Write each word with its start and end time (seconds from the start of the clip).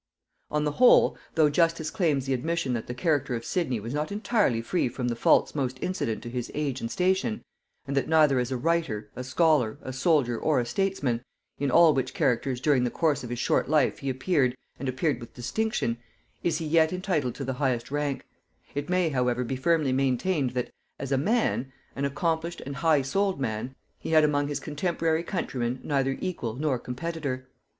On 0.49 0.63
the 0.63 0.71
whole, 0.71 1.15
though 1.35 1.51
justice 1.51 1.91
claims 1.91 2.25
the 2.25 2.33
admission 2.33 2.73
that 2.73 2.87
the 2.87 2.93
character 2.95 3.35
of 3.35 3.45
Sidney 3.45 3.79
was 3.79 3.93
not 3.93 4.11
entirely 4.11 4.59
free 4.59 4.89
from 4.89 5.09
the 5.09 5.15
faults 5.15 5.53
most 5.53 5.77
incident 5.79 6.23
to 6.23 6.29
his 6.31 6.49
age 6.55 6.81
and 6.81 6.89
station, 6.89 7.43
and 7.85 7.95
that 7.95 8.07
neither 8.09 8.39
as 8.39 8.51
a 8.51 8.57
writer, 8.57 9.11
a 9.15 9.23
scholar, 9.23 9.77
a 9.83 9.93
soldier, 9.93 10.39
or 10.39 10.59
a 10.59 10.65
statesman, 10.65 11.21
in 11.59 11.69
all 11.69 11.93
which 11.93 12.15
characters 12.15 12.59
during 12.59 12.83
the 12.83 12.89
course 12.89 13.23
of 13.23 13.29
his 13.29 13.37
short 13.37 13.69
life 13.69 13.99
he 13.99 14.09
appeared, 14.09 14.55
and 14.79 14.89
appeared 14.89 15.19
with 15.19 15.35
distinction, 15.35 15.99
is 16.41 16.57
he 16.57 16.65
yet 16.65 16.91
entitled 16.91 17.35
to 17.35 17.45
the 17.45 17.53
highest 17.61 17.91
rank; 17.91 18.25
it 18.73 18.89
may 18.89 19.09
however 19.09 19.43
be 19.43 19.55
firmly 19.55 19.93
maintained 19.93 20.49
that, 20.55 20.71
as 20.97 21.11
a 21.11 21.15
man, 21.15 21.71
an 21.95 22.05
accomplished 22.05 22.59
and 22.65 22.77
high 22.77 23.03
souled 23.03 23.39
man, 23.39 23.75
he 23.99 24.09
had 24.09 24.23
among 24.23 24.47
his 24.47 24.59
contemporary 24.59 25.21
countrymen 25.21 25.79
neither 25.83 26.17
equal 26.21 26.55
nor 26.55 26.79
competitor. 26.79 27.47